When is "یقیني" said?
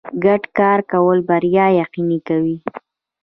1.81-2.19